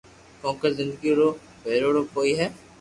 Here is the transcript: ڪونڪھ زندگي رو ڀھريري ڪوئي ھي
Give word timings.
ڪونڪھ 0.41 0.63
زندگي 0.79 1.11
رو 1.19 1.27
ڀھريري 1.63 2.01
ڪوئي 2.13 2.31
ھي 2.39 2.47